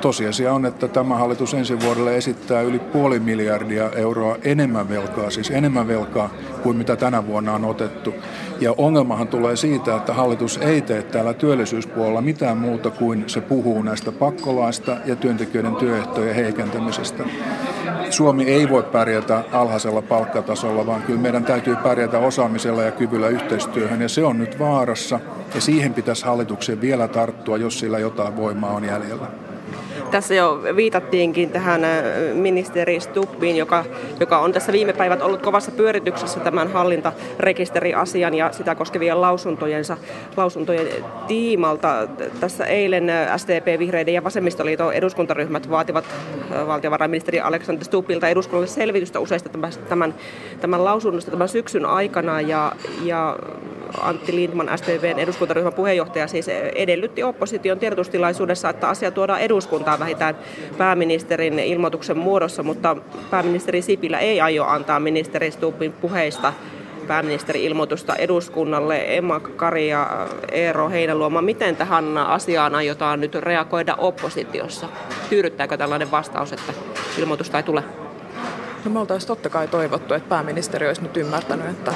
tosiasia 0.00 0.52
on, 0.52 0.66
että 0.66 0.88
tämä 0.88 1.16
hallitus 1.16 1.54
ensi 1.54 1.80
vuodelle 1.80 2.16
esittää 2.16 2.60
yli 2.60 2.78
puoli 2.78 3.20
miljardia 3.20 3.90
euroa 3.96 4.36
enemmän 4.42 4.88
velkaa, 4.88 5.30
siis 5.30 5.50
enemmän 5.50 5.88
velkaa 5.88 6.30
kuin 6.62 6.76
mitä 6.76 6.96
tänä 6.96 7.26
vuonna 7.26 7.54
on 7.54 7.64
otettu. 7.64 8.14
Ja 8.60 8.74
ongelmahan 8.78 9.28
tulee 9.28 9.56
siitä, 9.56 9.96
että 9.96 10.12
hallitus 10.12 10.56
ei 10.56 10.80
tee 10.80 11.02
täällä 11.02 11.34
työllisyyspuolella 11.34 12.20
mitään 12.20 12.58
muuta 12.58 12.90
kuin 12.90 13.24
se 13.26 13.40
puhuu 13.40 13.82
näistä 13.82 14.12
pakkolaista 14.12 14.96
ja 15.06 15.16
työntekijöiden 15.16 15.76
työehtojen 15.76 16.34
heikentämisestä. 16.34 17.24
Suomi 18.10 18.44
ei 18.44 18.68
voi 18.68 18.82
pärjätä 18.82 19.44
alhaisella 19.52 20.02
palkkatasolla, 20.02 20.86
vaan 20.86 21.02
kyllä 21.02 21.20
meidän 21.20 21.44
täytyy 21.44 21.76
pärjätä 21.76 22.18
osaamisella 22.18 22.82
ja 22.82 22.92
kyvyllä 22.92 23.28
yhteistyöhön, 23.28 24.02
ja 24.02 24.08
se 24.08 24.24
on 24.24 24.38
nyt 24.38 24.58
vaarassa, 24.58 25.20
ja 25.54 25.60
siihen 25.60 25.94
pitäisi 25.94 26.24
hallituksen 26.24 26.80
vielä 26.80 27.08
tarttua, 27.08 27.56
jos 27.56 27.78
sillä 27.78 27.98
jotain 27.98 28.36
voimaa 28.36 28.70
on 28.70 28.84
jäljellä. 28.84 29.26
Tässä 30.10 30.34
jo 30.34 30.60
viitattiinkin 30.76 31.50
tähän 31.50 31.84
äh, 31.84 31.90
ministeri 32.34 33.00
Stubbiin, 33.00 33.56
joka, 33.56 33.84
joka 34.20 34.38
on 34.38 34.52
tässä 34.52 34.72
viime 34.72 34.92
päivät 34.92 35.22
ollut 35.22 35.42
kovassa 35.42 35.70
pyörityksessä 35.70 36.40
tämän 36.40 36.72
hallintarekisteriasian 36.72 38.34
ja 38.34 38.52
sitä 38.52 38.74
koskevien 38.74 39.20
lausuntojensa, 39.20 39.96
lausuntojen 40.36 40.88
tiimalta. 41.26 42.08
Tässä 42.40 42.66
eilen 42.66 43.10
äh, 43.10 43.38
SDP, 43.38 43.78
Vihreiden 43.78 44.14
ja 44.14 44.24
Vasemmistoliiton 44.24 44.94
eduskuntaryhmät 44.94 45.70
vaativat 45.70 46.04
äh, 46.04 46.66
valtiovarainministeri 46.66 47.40
Alexander 47.40 47.84
Stubbilta 47.84 48.28
eduskunnalle 48.28 48.66
selvitystä 48.66 49.20
useista 49.20 49.48
tämän, 49.48 49.72
tämän, 49.88 50.14
tämän 50.60 50.84
lausunnosta 50.84 51.30
tämän 51.30 51.48
syksyn 51.48 51.86
aikana 51.86 52.40
ja, 52.40 52.72
ja 53.02 53.36
Antti 54.00 54.34
Lindman, 54.34 54.70
STVn 54.76 55.18
eduskuntaryhmän 55.18 55.72
puheenjohtaja, 55.72 56.26
siis 56.26 56.48
edellytti 56.74 57.22
opposition 57.22 57.78
tiedotustilaisuudessa, 57.78 58.70
että 58.70 58.88
asia 58.88 59.10
tuodaan 59.10 59.40
eduskuntaan 59.40 59.99
vähintään 60.00 60.38
pääministerin 60.78 61.58
ilmoituksen 61.58 62.18
muodossa, 62.18 62.62
mutta 62.62 62.96
pääministeri 63.30 63.82
Sipilä 63.82 64.18
ei 64.18 64.40
aio 64.40 64.64
antaa 64.64 65.00
ministeri 65.00 65.50
Stubbin 65.50 65.92
puheista 65.92 66.52
pääministeri-ilmoitusta 67.06 68.16
eduskunnalle. 68.16 69.16
Emma 69.16 69.40
Kari 69.40 69.88
ja 69.88 70.28
Eero 70.52 70.88
Heinäluoma, 70.88 71.42
miten 71.42 71.76
tähän 71.76 72.18
asiaan 72.18 72.74
aiotaan 72.74 73.20
nyt 73.20 73.34
reagoida 73.34 73.94
oppositiossa? 73.98 74.86
Tyydyttääkö 75.28 75.76
tällainen 75.76 76.10
vastaus, 76.10 76.52
että 76.52 76.72
ilmoitusta 77.18 77.56
ei 77.56 77.62
tule? 77.62 77.82
No 78.84 78.90
me 78.90 78.98
oltaisiin 78.98 79.28
totta 79.28 79.48
kai 79.48 79.68
toivottu, 79.68 80.14
että 80.14 80.28
pääministeri 80.28 80.86
olisi 80.86 81.02
nyt 81.02 81.16
ymmärtänyt, 81.16 81.66
että 81.66 81.94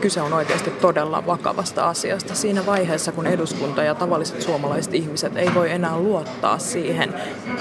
kyse 0.00 0.20
on 0.20 0.32
oikeasti 0.32 0.70
todella 0.70 1.26
vakavasta 1.26 1.88
asiasta. 1.88 2.34
Siinä 2.34 2.66
vaiheessa, 2.66 3.12
kun 3.12 3.26
eduskunta 3.26 3.82
ja 3.82 3.94
tavalliset 3.94 4.42
suomalaiset 4.42 4.94
ihmiset 4.94 5.36
ei 5.36 5.54
voi 5.54 5.70
enää 5.70 5.98
luottaa 5.98 6.58
siihen, 6.58 7.14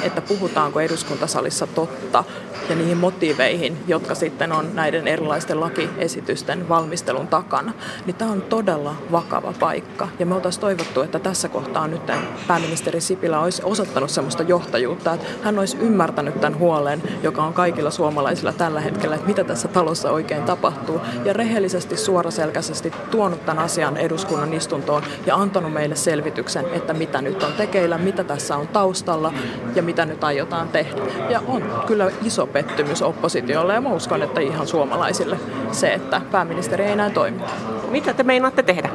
että 0.04 0.22
puhutaanko 0.22 0.80
eduskuntasalissa 0.80 1.68
totta 1.68 2.24
ja 2.70 2.76
niihin 2.76 2.98
motiiveihin, 2.98 3.78
jotka 3.88 4.16
sitten 4.16 4.52
on 4.52 4.76
näiden 4.76 5.08
erilaisten 5.08 5.60
lakiesitysten 5.60 6.70
valmistelun 6.70 7.28
takana, 7.28 7.74
niin 8.06 8.16
tämä 8.16 8.32
on 8.32 8.42
todella 8.42 8.96
vakava 9.12 9.54
paikka. 9.60 10.08
Ja 10.20 10.26
me 10.26 10.36
oltaisiin 10.36 10.62
toivottu, 10.62 11.02
että 11.02 11.20
tässä 11.20 11.50
kohtaa 11.50 11.88
nyt 11.88 12.02
pääministeri 12.48 13.02
Sipilä 13.02 13.40
olisi 13.40 13.62
osoittanut 13.66 14.10
sellaista 14.10 14.44
johtajuutta, 14.44 15.14
että 15.14 15.28
hän 15.44 15.60
olisi 15.60 15.78
ymmärtänyt 15.78 16.42
tämän 16.42 16.60
huolen, 16.60 17.04
joka 17.24 17.44
on 17.44 17.54
kaikilla 17.54 17.92
suomalaisilla 17.92 18.54
tällä 18.62 18.82
hetkellä, 18.82 19.16
että 19.16 19.28
mitä 19.28 19.44
tässä 19.44 19.68
talossa 19.68 20.12
oikein 20.12 20.44
tapahtuu, 20.44 21.02
ja 21.26 21.34
rehellisesti 21.34 21.98
suoraselkäisesti 21.98 22.94
tuonut 23.12 23.46
tämän 23.46 23.64
asian 23.64 23.98
eduskunnan 23.98 24.54
istuntoon 24.54 25.04
ja 25.26 25.36
antanut 25.36 25.74
meille 25.74 25.96
selvityksen, 25.96 26.66
että 26.74 26.94
mitä 26.94 27.22
nyt 27.22 27.44
on 27.44 27.54
tekeillä, 27.54 27.98
mitä 27.98 28.24
tässä 28.24 28.58
on 28.58 28.68
taustalla 28.68 29.34
ja 29.76 29.84
mitä 29.84 30.06
nyt 30.06 30.24
aiotaan 30.24 30.68
tehdä. 30.68 31.02
Ja 31.30 31.42
on 31.48 31.64
kyllä 31.88 32.12
iso 32.24 32.48
pettymys 32.48 33.02
oppositiolle 33.02 33.74
ja 33.74 33.82
mä 33.82 33.90
uskon, 33.90 34.24
että 34.24 34.42
ihan 34.42 34.68
suomalaisille 34.68 35.40
se, 35.72 35.94
että 35.94 36.22
pääministeri 36.32 36.84
ei 36.84 36.92
enää 36.92 37.10
toimi. 37.10 37.42
Mitä 37.90 38.14
te 38.14 38.24
meinaatte 38.24 38.64
tehdä? 38.64 38.90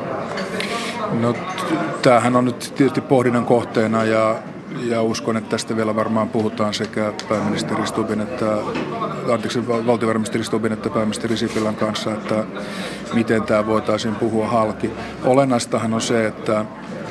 No, 1.21 1.35
tämähän 2.03 2.37
on 2.37 2.45
nyt 2.45 2.73
tietysti 2.77 3.01
pohdinnan 3.01 3.45
kohteena 3.45 4.05
ja 4.05 4.37
ja 4.81 5.03
uskon, 5.03 5.37
että 5.37 5.51
tästä 5.51 5.77
vielä 5.77 5.97
varmaan 5.97 6.29
puhutaan 6.29 6.75
sekä 6.75 7.13
pääministeri 7.29 7.87
Stubin 7.87 8.21
että, 8.21 8.47
anteeksi, 9.33 9.69
valtiovarainministeri 9.69 10.45
Stubin 10.45 10.73
että 10.73 10.91
pääministeri 10.91 11.37
Sipilän 11.37 11.77
kanssa, 11.77 12.13
että 12.13 12.45
miten 13.15 13.43
tämä 13.43 13.67
voitaisiin 13.67 14.15
puhua 14.15 14.49
halki. 14.49 14.91
Olennaistahan 15.25 15.95
on 15.95 16.01
se, 16.01 16.27
että 16.27 16.65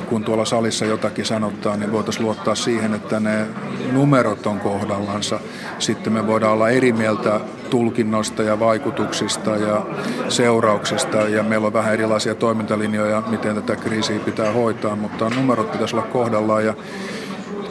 kun 0.08 0.24
tuolla 0.24 0.44
salissa 0.44 0.84
jotakin 0.84 1.24
sanotaan, 1.24 1.80
niin 1.80 1.92
voitaisiin 1.92 2.24
luottaa 2.24 2.54
siihen, 2.54 2.94
että 2.94 3.20
ne 3.20 3.46
numerot 3.92 4.46
on 4.46 4.60
kohdallansa. 4.60 5.40
Sitten 5.78 6.12
me 6.12 6.26
voidaan 6.26 6.52
olla 6.52 6.68
eri 6.68 6.92
mieltä 6.92 7.40
tulkinnoista 7.70 8.42
ja 8.42 8.60
vaikutuksista 8.60 9.50
ja 9.50 9.86
seurauksista 10.28 11.16
ja 11.16 11.42
meillä 11.42 11.66
on 11.66 11.72
vähän 11.72 11.92
erilaisia 11.92 12.34
toimintalinjoja, 12.34 13.22
miten 13.26 13.54
tätä 13.54 13.76
kriisiä 13.76 14.18
pitää 14.18 14.52
hoitaa, 14.52 14.96
mutta 14.96 15.30
numerot 15.30 15.72
pitäisi 15.72 15.96
olla 15.96 16.06
kohdallaan 16.06 16.64
ja 16.64 16.74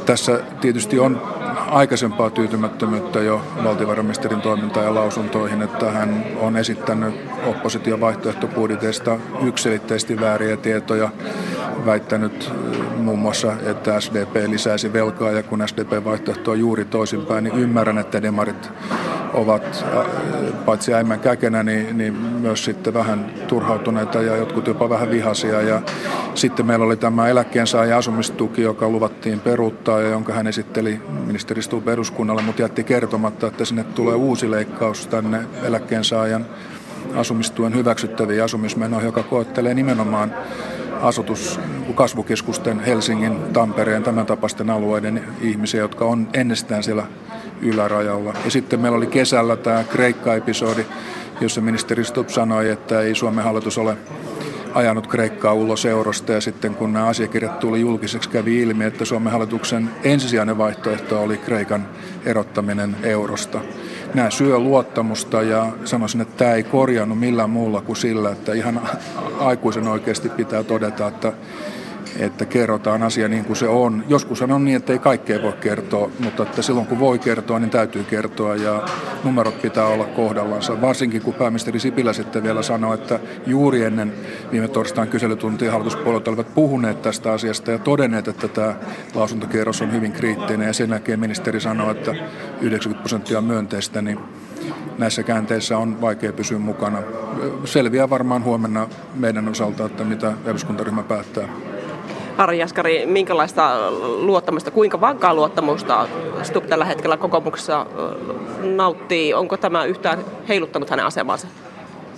tässä 0.05 0.39
tietysti 0.61 0.99
on 0.99 1.21
aikaisempaa 1.71 2.29
tyytymättömyyttä 2.29 3.19
jo 3.19 3.41
valtiovarainministerin 3.63 4.41
toimintaan 4.41 4.85
ja 4.85 4.95
lausuntoihin, 4.95 5.61
että 5.61 5.91
hän 5.91 6.25
on 6.39 6.57
esittänyt 6.57 7.15
opposition 7.45 8.01
vaihtoehtobudjeteista 8.01 9.19
yksilitteisesti 9.43 10.19
vääriä 10.19 10.57
tietoja, 10.57 11.09
väittänyt 11.85 12.51
äh, 12.51 12.97
muun 12.97 13.19
muassa, 13.19 13.53
että 13.65 13.99
SDP 13.99 14.35
lisäisi 14.47 14.93
velkaa 14.93 15.31
ja 15.31 15.43
kun 15.43 15.63
SDP-vaihtoehto 15.67 16.51
on 16.51 16.59
juuri 16.59 16.85
toisinpäin, 16.85 17.43
niin 17.43 17.55
ymmärrän, 17.55 17.97
että 17.97 18.21
demarit 18.21 18.71
ovat 19.33 19.85
paitsi 20.65 20.93
äimän 20.93 21.19
käkenä, 21.19 21.63
niin, 21.63 21.97
niin 21.97 22.13
myös 22.13 22.65
sitten 22.65 22.93
vähän 22.93 23.25
turhautuneita 23.47 24.21
ja 24.21 24.35
jotkut 24.35 24.67
jopa 24.67 24.89
vähän 24.89 25.09
vihaisia. 25.09 25.61
Ja 25.61 25.81
sitten 26.35 26.65
meillä 26.65 26.85
oli 26.85 26.97
tämä 26.97 27.27
eläkkeensaajan 27.27 27.97
asumistuki, 27.97 28.61
joka 28.61 28.89
luvattiin 28.89 29.39
peruuttaa 29.39 30.01
ja 30.01 30.09
jonka 30.09 30.33
hän 30.33 30.47
esitteli 30.47 31.01
ministeri 31.25 31.61
Stubb 31.61 31.87
eduskunnalle, 31.87 32.41
mutta 32.41 32.61
jätti 32.61 32.83
kertomatta, 32.83 33.47
että 33.47 33.65
sinne 33.65 33.83
tulee 33.83 34.15
uusi 34.15 34.51
leikkaus 34.51 35.07
tänne 35.07 35.39
eläkkeensaajan 35.63 36.45
asumistuen 37.15 37.75
hyväksyttäviin 37.75 38.43
asumismenoihin, 38.43 39.05
joka 39.05 39.23
koettelee 39.23 39.73
nimenomaan 39.73 40.33
asutus 41.01 41.59
kasvukeskusten 41.95 42.79
Helsingin, 42.79 43.37
Tampereen, 43.53 44.03
tämän 44.03 44.25
tapaisten 44.25 44.69
alueiden 44.69 45.23
ihmisiä, 45.41 45.81
jotka 45.81 46.05
on 46.05 46.27
ennestään 46.33 46.83
siellä 46.83 47.03
ylärajalla. 47.61 48.33
Ja 48.45 48.51
sitten 48.51 48.79
meillä 48.79 48.97
oli 48.97 49.07
kesällä 49.07 49.55
tämä 49.55 49.83
Kreikka-episodi, 49.83 50.85
jossa 51.41 51.61
ministeri 51.61 52.03
Stubb 52.03 52.29
sanoi, 52.29 52.69
että 52.69 53.01
ei 53.01 53.15
Suomen 53.15 53.43
hallitus 53.43 53.77
ole 53.77 53.97
ajanut 54.73 55.07
Kreikkaa 55.07 55.53
ulos 55.53 55.85
eurosta 55.85 56.31
ja 56.33 56.41
sitten 56.41 56.75
kun 56.75 56.93
nämä 56.93 57.05
asiakirjat 57.07 57.59
tuli 57.59 57.81
julkiseksi 57.81 58.29
kävi 58.29 58.61
ilmi, 58.61 58.85
että 58.85 59.05
Suomen 59.05 59.31
hallituksen 59.31 59.89
ensisijainen 60.03 60.57
vaihtoehto 60.57 61.21
oli 61.21 61.37
Kreikan 61.37 61.87
erottaminen 62.25 62.95
eurosta. 63.03 63.59
Nämä 64.13 64.29
syö 64.29 64.59
luottamusta 64.59 65.41
ja 65.41 65.71
sanoisin, 65.85 66.21
että 66.21 66.37
tämä 66.37 66.53
ei 66.53 66.63
korjannut 66.63 67.19
millään 67.19 67.49
muulla 67.49 67.81
kuin 67.81 67.95
sillä, 67.95 68.31
että 68.31 68.53
ihan 68.53 68.81
aikuisen 69.39 69.87
oikeasti 69.87 70.29
pitää 70.29 70.63
todeta, 70.63 71.07
että 71.07 71.33
että 72.19 72.45
kerrotaan 72.45 73.03
asia 73.03 73.27
niin 73.27 73.45
kuin 73.45 73.57
se 73.57 73.67
on. 73.67 74.03
Joskus 74.07 74.41
on 74.41 74.65
niin, 74.65 74.77
että 74.77 74.93
ei 74.93 74.99
kaikkea 74.99 75.41
voi 75.41 75.53
kertoa, 75.53 76.11
mutta 76.19 76.43
että 76.43 76.61
silloin 76.61 76.87
kun 76.87 76.99
voi 76.99 77.19
kertoa, 77.19 77.59
niin 77.59 77.69
täytyy 77.69 78.03
kertoa 78.03 78.55
ja 78.55 78.83
numerot 79.23 79.61
pitää 79.61 79.85
olla 79.85 80.05
kohdallansa. 80.05 80.81
Varsinkin 80.81 81.21
kun 81.21 81.33
pääministeri 81.33 81.79
Sipilä 81.79 82.13
sitten 82.13 82.43
vielä 82.43 82.61
sanoi, 82.61 82.93
että 82.93 83.19
juuri 83.45 83.83
ennen 83.83 84.13
viime 84.51 84.67
torstain 84.67 85.07
kyselytuntia 85.07 85.71
hallituspuolueet 85.71 86.27
olivat 86.27 86.53
puhuneet 86.55 87.01
tästä 87.01 87.31
asiasta 87.31 87.71
ja 87.71 87.79
todenneet, 87.79 88.27
että 88.27 88.47
tämä 88.47 88.75
lausuntokierros 89.15 89.81
on 89.81 89.91
hyvin 89.91 90.11
kriittinen 90.11 90.67
ja 90.67 90.73
sen 90.73 90.89
jälkeen 90.89 91.19
ministeri 91.19 91.59
sanoi, 91.59 91.91
että 91.91 92.15
90 92.61 93.03
prosenttia 93.03 93.37
on 93.37 93.43
myönteistä, 93.43 94.01
niin 94.01 94.19
näissä 94.97 95.23
käänteissä 95.23 95.77
on 95.77 96.01
vaikea 96.01 96.33
pysyä 96.33 96.59
mukana. 96.59 96.97
Selviää 97.65 98.09
varmaan 98.09 98.43
huomenna 98.43 98.87
meidän 99.15 99.49
osalta, 99.49 99.85
että 99.85 100.03
mitä 100.03 100.33
eduskuntaryhmä 100.45 101.03
päättää. 101.03 101.47
Harri 102.37 102.59
Jaskari, 102.59 103.05
minkälaista 103.05 103.91
luottamusta, 104.19 104.71
kuinka 104.71 105.01
vankkaa 105.01 105.33
luottamusta 105.33 106.07
Stubb 106.43 106.67
tällä 106.67 106.85
hetkellä 106.85 107.17
kokoomuksessa 107.17 107.85
nauttii? 108.75 109.33
Onko 109.33 109.57
tämä 109.57 109.85
yhtään 109.85 110.19
heiluttanut 110.47 110.89
hänen 110.89 111.05
asemansa? 111.05 111.47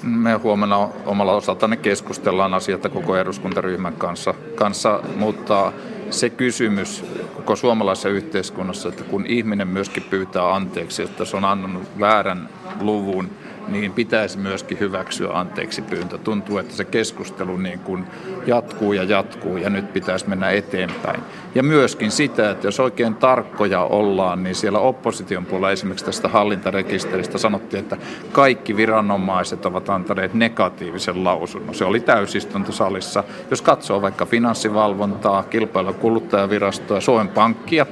Me 0.03 0.33
huomenna 0.33 0.89
omalla 1.05 1.33
osaltaan 1.33 1.77
keskustellaan 1.77 2.53
asiasta 2.53 2.89
koko 2.89 3.17
eduskuntaryhmän 3.17 3.93
kanssa, 3.93 4.33
kanssa, 4.55 4.99
mutta 5.15 5.71
se 6.09 6.29
kysymys 6.29 7.05
koko 7.35 7.55
suomalaisessa 7.55 8.09
yhteiskunnassa, 8.09 8.89
että 8.89 9.03
kun 9.03 9.25
ihminen 9.25 9.67
myöskin 9.67 10.03
pyytää 10.03 10.55
anteeksi, 10.55 11.03
että 11.03 11.25
se 11.25 11.37
on 11.37 11.45
annanut 11.45 11.83
väärän 11.99 12.49
luvun, 12.81 13.29
niin 13.67 13.93
pitäisi 13.93 14.37
myöskin 14.37 14.79
hyväksyä 14.79 15.29
anteeksi 15.33 15.81
pyyntö. 15.81 16.17
Tuntuu, 16.17 16.57
että 16.57 16.73
se 16.73 16.85
keskustelu 16.85 17.57
niin 17.57 17.79
kuin 17.79 18.05
jatkuu 18.45 18.93
ja 18.93 19.03
jatkuu 19.03 19.57
ja 19.57 19.69
nyt 19.69 19.93
pitäisi 19.93 20.29
mennä 20.29 20.49
eteenpäin. 20.49 21.21
Ja 21.55 21.63
myöskin 21.63 22.11
sitä, 22.11 22.51
että 22.51 22.67
jos 22.67 22.79
oikein 22.79 23.15
tarkkoja 23.15 23.81
ollaan, 23.81 24.43
niin 24.43 24.55
siellä 24.55 24.79
opposition 24.79 25.45
puolella 25.45 25.71
esimerkiksi 25.71 26.05
tästä 26.05 26.27
hallintarekisteristä 26.27 27.37
sanottiin, 27.37 27.83
että 27.83 27.97
kaikki 28.31 28.77
viranomaiset 28.77 29.65
ovat 29.65 29.89
antaneet 29.89 30.33
negatiivisen 30.33 31.23
lausunnon. 31.23 31.75
Se 31.75 31.85
oli 31.85 31.99
täysistuntosalissa. 31.99 33.23
Jos 33.51 33.61
katsoo 33.61 34.01
vaikka 34.01 34.25
finanssivalvontaa, 34.25 35.43
kilpailu- 35.43 35.89
ja 35.89 35.93
kuluttajavirastoa, 35.93 37.01
Suomen 37.01 37.27
Pankkia, 37.27 37.85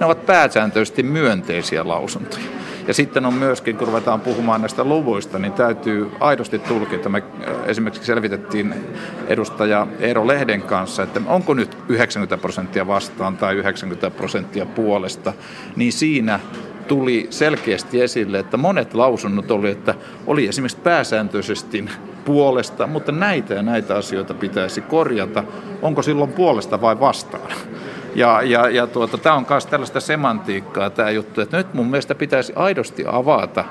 ne 0.00 0.06
ovat 0.06 0.26
pääsääntöisesti 0.26 1.02
myönteisiä 1.02 1.88
lausuntoja. 1.88 2.61
Ja 2.86 2.94
sitten 2.94 3.26
on 3.26 3.34
myöskin, 3.34 3.76
kun 3.76 3.86
ruvetaan 3.86 4.20
puhumaan 4.20 4.60
näistä 4.60 4.84
luvuista, 4.84 5.38
niin 5.38 5.52
täytyy 5.52 6.10
aidosti 6.20 6.58
tulkita. 6.58 7.08
Me 7.08 7.22
äh, 7.48 7.54
esimerkiksi 7.66 8.06
selvitettiin 8.06 8.74
edustaja 9.26 9.86
Eero 10.00 10.26
Lehden 10.26 10.62
kanssa, 10.62 11.02
että 11.02 11.20
onko 11.26 11.54
nyt 11.54 11.78
90 11.88 12.38
prosenttia 12.38 12.86
vastaan 12.86 13.36
tai 13.36 13.54
90 13.54 14.10
prosenttia 14.10 14.66
puolesta, 14.66 15.32
niin 15.76 15.92
siinä 15.92 16.40
tuli 16.88 17.26
selkeästi 17.30 18.00
esille, 18.00 18.38
että 18.38 18.56
monet 18.56 18.94
lausunnot 18.94 19.50
oli, 19.50 19.70
että 19.70 19.94
oli 20.26 20.46
esimerkiksi 20.46 20.78
pääsääntöisesti 20.78 21.84
puolesta, 22.24 22.86
mutta 22.86 23.12
näitä 23.12 23.54
ja 23.54 23.62
näitä 23.62 23.96
asioita 23.96 24.34
pitäisi 24.34 24.80
korjata. 24.80 25.44
Onko 25.82 26.02
silloin 26.02 26.32
puolesta 26.32 26.80
vai 26.80 27.00
vastaan? 27.00 27.52
Ja, 28.14 28.42
ja, 28.42 28.68
ja 28.68 28.86
tuota, 28.86 29.18
tämä 29.18 29.34
on 29.34 29.46
myös 29.48 29.66
tällaista 29.66 30.00
semantiikkaa 30.00 30.90
tämä 30.90 31.10
juttu, 31.10 31.40
että 31.40 31.56
nyt 31.56 31.74
mun 31.74 31.86
mielestä 31.86 32.14
pitäisi 32.14 32.52
aidosti 32.56 33.04
avata 33.06 33.64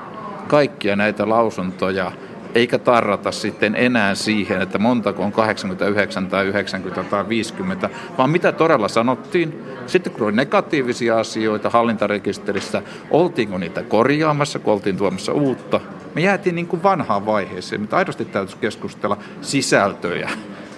kaikkia 0.48 0.96
näitä 0.96 1.28
lausuntoja, 1.28 2.12
eikä 2.54 2.78
tarrata 2.78 3.32
sitten 3.32 3.74
enää 3.76 4.14
siihen, 4.14 4.62
että 4.62 4.78
montako 4.78 5.22
on 5.22 5.32
89 5.32 6.26
tai 6.26 6.46
90 6.46 7.10
tai 7.10 7.28
50, 7.28 7.90
vaan 8.18 8.30
mitä 8.30 8.52
todella 8.52 8.88
sanottiin. 8.88 9.62
Sitten 9.86 10.12
kun 10.12 10.26
oli 10.26 10.32
negatiivisia 10.32 11.18
asioita 11.18 11.70
hallintarekisterissä, 11.70 12.82
oltiinko 13.10 13.58
niitä 13.58 13.82
korjaamassa, 13.82 14.58
kun 14.58 14.72
oltiin 14.72 14.96
tuomassa 14.96 15.32
uutta. 15.32 15.80
Me 16.14 16.20
jäätiin 16.20 16.54
niin 16.54 16.66
kuin 16.66 16.82
vanhaan 16.82 17.26
vaiheeseen, 17.26 17.80
mutta 17.80 17.96
aidosti 17.96 18.24
täytyisi 18.24 18.56
keskustella 18.60 19.16
sisältöjä 19.40 20.30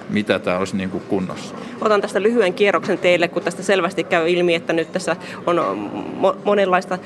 mitä 0.08 0.38
tämä 0.38 0.58
olisi 0.58 0.76
niin 0.76 0.90
kuin 0.90 1.02
kunnossa. 1.08 1.54
Otan 1.80 2.00
tästä 2.00 2.23
lyhyen 2.23 2.54
kierroksen 2.54 2.99
teille, 2.99 3.28
kun 3.28 3.42
tästä 3.42 3.62
selvästi 3.62 4.04
käy 4.04 4.28
ilmi, 4.28 4.54
että 4.54 4.73
nyt 4.73 4.92
tässä 4.92 5.16
on 5.46 5.56
mo- 6.23 6.37
monenlaista 6.44 6.99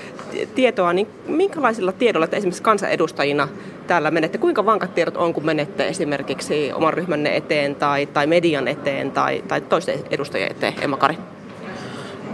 tietoa, 0.54 0.92
niin 0.92 1.06
minkälaisilla 1.26 1.92
tiedoilla 1.92 2.26
te 2.26 2.36
esimerkiksi 2.36 2.62
kansanedustajina 2.62 3.48
täällä 3.86 4.10
menette? 4.10 4.38
Kuinka 4.38 4.66
vankat 4.66 4.94
tiedot 4.94 5.16
on, 5.16 5.34
kun 5.34 5.44
menette 5.44 5.88
esimerkiksi 5.88 6.72
oman 6.72 6.94
ryhmänne 6.94 7.36
eteen 7.36 7.74
tai, 7.74 8.06
tai 8.06 8.26
median 8.26 8.68
eteen 8.68 9.10
tai, 9.10 9.44
tai 9.48 9.60
toisten 9.60 9.98
edustajien 10.10 10.50
eteen, 10.50 10.74
Emma 10.80 10.96
Kari? 10.96 11.18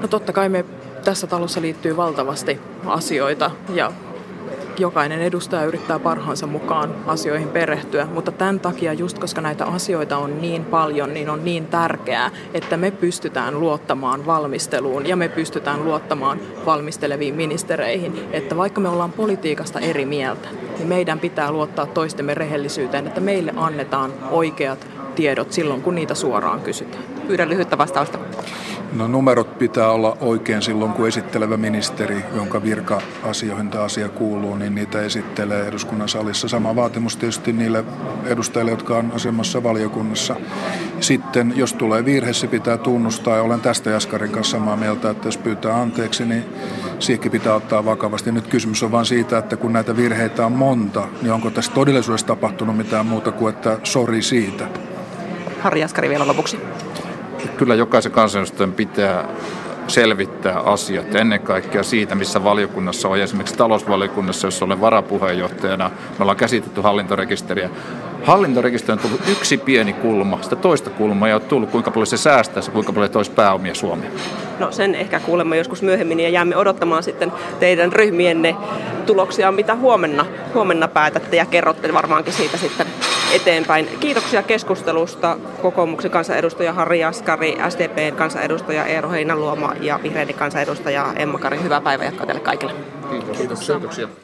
No 0.03 0.09
totta 0.09 0.33
kai 0.33 0.48
me 0.48 0.64
tässä 1.05 1.27
talossa 1.27 1.61
liittyy 1.61 1.96
valtavasti 1.96 2.61
asioita 2.87 3.50
ja 3.74 3.92
jokainen 4.79 5.21
edustaja 5.21 5.65
yrittää 5.65 5.99
parhaansa 5.99 6.47
mukaan 6.47 6.95
asioihin 7.07 7.49
perehtyä, 7.49 8.07
mutta 8.15 8.33
tämän 8.33 8.61
takia 8.61 8.93
just 8.93 9.19
koska 9.19 9.41
näitä 9.41 9.65
asioita 9.65 10.19
on 10.19 10.41
niin 10.41 10.65
paljon, 10.65 11.15
niin 11.15 11.31
on 11.31 11.45
niin 11.45 11.67
tärkeää, 11.67 12.31
että 12.55 12.77
me 12.77 12.91
pystytään 12.91 13.61
luottamaan 13.61 14.27
valmisteluun 14.27 15.07
ja 15.07 15.17
me 15.17 15.29
pystytään 15.29 15.85
luottamaan 15.85 16.41
valmisteleviin 16.67 17.35
ministereihin, 17.35 18.29
että 18.33 18.57
vaikka 18.57 18.81
me 18.81 18.89
ollaan 18.89 19.13
politiikasta 19.13 19.81
eri 19.81 20.07
mieltä, 20.07 20.49
niin 20.79 20.89
meidän 20.89 21.21
pitää 21.21 21.53
luottaa 21.53 21.87
toistemme 21.87 22.35
rehellisyyteen, 22.35 23.07
että 23.07 23.21
meille 23.21 23.55
annetaan 23.57 24.13
oikeat 24.31 24.87
tiedot 25.15 25.53
silloin, 25.53 25.83
kun 25.83 25.95
niitä 25.95 26.15
suoraan 26.15 26.61
kysytään. 26.61 27.05
Pyydän 27.27 27.49
lyhyttä 27.49 27.79
vastausta. 27.79 28.19
No 28.94 29.09
numerot 29.09 29.59
pitää 29.59 29.90
olla 29.90 30.16
oikein 30.20 30.62
silloin, 30.62 30.92
kun 30.92 31.09
esittelevä 31.09 31.57
ministeri, 31.57 32.24
jonka 32.35 32.62
virka-asioihin 32.62 33.70
tämä 33.70 33.85
asia 33.85 34.09
kuuluu, 34.09 34.57
niin 34.57 34.74
niitä 34.74 35.02
esittelee 35.02 35.68
eduskunnan 35.68 36.09
salissa. 36.09 36.48
Sama 36.48 36.76
vaatimus 36.76 37.16
tietysti 37.16 37.52
niille 37.52 37.85
edustajille, 38.24 38.70
jotka 38.70 38.96
on 38.98 39.12
asemassa 39.14 39.62
valiokunnassa. 39.62 40.37
Sitten, 41.00 41.52
jos 41.57 41.72
tulee 41.72 42.04
virhe, 42.04 42.33
se 42.33 42.46
pitää 42.46 42.78
tunnustaa, 42.78 43.37
ja 43.37 43.42
olen 43.42 43.61
tästä 43.61 43.90
Jaskarin 43.90 44.30
kanssa 44.30 44.57
samaa 44.57 44.76
mieltä, 44.76 45.11
että 45.11 45.28
jos 45.28 45.38
pyytää 45.38 45.80
anteeksi, 45.80 46.24
niin 46.24 46.44
siihenkin 46.98 47.33
pitää 47.33 47.54
ottaa 47.54 47.85
vakavasti. 47.85 48.33
Nyt 48.33 48.46
kysymys 48.46 48.83
on 48.83 48.92
vain 48.92 49.07
siitä, 49.07 49.38
että 49.38 49.57
kun 49.57 49.72
näitä 49.72 49.96
virheitä 49.96 50.46
on 50.46 50.52
monta, 50.52 51.09
niin 51.22 51.33
onko 51.33 51.50
tässä 51.50 51.72
todellisuudessa 51.72 52.26
tapahtunut 52.26 52.76
mitään 52.76 53.07
muuta 53.07 53.33
kuin, 53.33 53.54
että 53.54 53.78
sori 53.83 54.22
siitä. 54.22 54.68
Harri 55.61 55.80
Jaskari 55.80 56.09
vielä 56.09 56.26
lopuksi. 56.26 56.59
Kyllä 57.57 57.74
jokaisen 57.74 58.12
kansanedustajan 58.12 58.72
pitää 58.72 59.24
selvittää 59.88 60.59
asiat 60.61 61.14
ennen 61.14 61.40
kaikkea 61.40 61.83
siitä, 61.83 62.14
missä 62.14 62.44
valiokunnassa 62.44 63.09
on. 63.09 63.18
Esimerkiksi 63.18 63.57
talousvaliokunnassa, 63.57 64.46
jossa 64.46 64.64
olen 64.64 64.80
varapuheenjohtajana, 64.80 65.90
me 66.18 66.22
ollaan 66.22 66.37
käsitetty 66.37 66.80
hallintorekisteriä. 66.80 67.70
Hallintorekisteri 68.24 68.92
on 68.92 68.98
tullut 68.98 69.20
yksi 69.28 69.59
pieni 69.59 69.92
kulma, 69.92 70.38
sitä 70.42 70.57
toista 70.57 70.90
kulmaa 70.90 71.28
ei 71.28 71.35
ole 71.35 71.42
tullut, 71.42 71.70
kuinka 71.70 71.90
paljon 71.90 72.07
se 72.07 72.16
säästää, 72.16 72.62
kuinka 72.72 72.92
paljon 72.92 73.11
toisi 73.11 73.30
pääomia 73.30 73.74
Suomeen. 73.74 74.12
No 74.59 74.72
sen 74.72 74.94
ehkä 74.94 75.20
kuulemme 75.20 75.57
joskus 75.57 75.83
myöhemmin 75.83 76.20
ja 76.20 76.28
jäämme 76.28 76.57
odottamaan 76.57 77.02
sitten 77.02 77.33
teidän 77.61 77.92
ryhmienne 77.92 78.57
tuloksia, 79.07 79.52
mitä 79.52 79.74
huomenna, 79.74 80.26
huomenna 80.54 80.88
päätätte 80.88 81.37
ja 81.37 81.46
kerrotte 81.46 81.94
varmaankin 81.94 82.33
siitä 82.33 82.57
sitten 82.57 82.87
eteenpäin. 83.35 83.88
Kiitoksia 84.01 84.42
keskustelusta 84.42 85.38
kokoomuksen 85.62 86.11
kansanedustaja 86.11 86.73
Harri 86.73 87.01
Jaskari, 87.01 87.57
SDPn 87.68 88.16
kansanedustaja 88.16 88.87
Eero 88.87 89.11
Heinaluoma 89.11 89.73
ja 89.81 90.01
vihreiden 90.03 90.35
kansanedustaja 90.35 91.12
Emma 91.16 91.38
Kari. 91.38 91.62
Hyvää 91.62 91.81
päivää 91.81 92.07
jatkaa 92.07 92.27
teille 92.27 92.40
kaikille. 92.40 92.73
Kiitos. 93.11 93.38
Kiitoksia. 93.38 94.09